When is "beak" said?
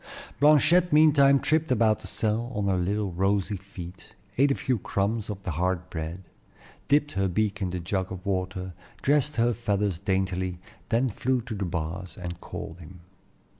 7.27-7.61